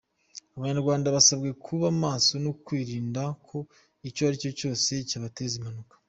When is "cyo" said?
4.43-4.51